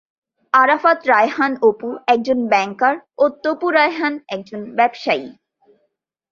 আরাফাত 0.53 0.99
রায়হান 1.07 1.53
অপু 1.61 1.89
একজন 2.07 2.39
ব্যাংকার 2.47 2.95
ও 3.17 3.23
তপু 3.43 3.67
রায়হান 3.71 4.13
একজন 4.27 4.61
ব্যবসায়ী। 4.77 5.27